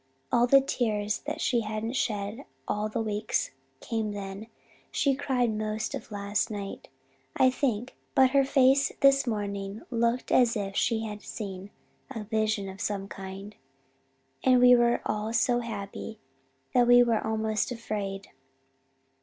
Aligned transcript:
All 0.31 0.47
the 0.47 0.61
tears 0.61 1.19
that 1.27 1.39
she 1.41 1.61
hadn't 1.61 1.93
shed 1.93 2.45
all 2.67 2.89
that 2.89 2.99
week 2.99 3.35
came 3.81 4.13
then. 4.13 4.47
She 4.89 5.13
cried 5.13 5.53
most 5.55 5.93
of 5.93 6.09
last 6.11 6.49
night, 6.49 6.89
I 7.37 7.51
think, 7.51 7.95
but 8.15 8.31
her 8.31 8.43
face 8.43 8.91
this 9.01 9.27
morning 9.27 9.83
looked 9.91 10.31
as 10.31 10.57
if 10.57 10.75
she 10.75 11.03
had 11.05 11.21
seen 11.21 11.69
a 12.09 12.23
vision 12.23 12.67
of 12.67 12.81
some 12.81 13.07
kind, 13.07 13.55
and 14.43 14.59
we 14.59 14.75
were 14.75 15.01
all 15.05 15.33
so 15.33 15.59
happy 15.59 16.17
that 16.73 16.87
we 16.87 17.03
were 17.03 17.23
almost 17.23 17.71
afraid. 17.71 18.29